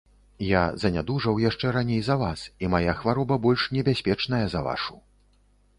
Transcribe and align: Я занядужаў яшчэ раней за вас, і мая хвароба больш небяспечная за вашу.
Я 0.51 0.61
занядужаў 0.83 1.41
яшчэ 1.49 1.67
раней 1.77 2.01
за 2.07 2.15
вас, 2.23 2.47
і 2.65 2.73
мая 2.75 2.93
хвароба 3.03 3.39
больш 3.45 3.69
небяспечная 3.79 4.43
за 4.57 4.65
вашу. 4.69 5.01